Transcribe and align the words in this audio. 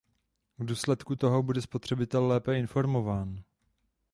V 0.57 0.65
důsledku 0.65 1.15
toho 1.15 1.43
bude 1.43 1.61
spotřebitel 1.61 2.27
lépe 2.27 2.57
informován. 2.59 3.43